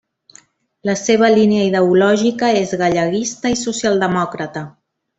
La 0.89 0.95
seva 1.01 1.29
línia 1.35 1.67
ideològica 1.67 2.51
és 2.65 2.75
galleguista 2.83 3.55
i 3.59 3.63
socialdemòcrata. 3.67 4.69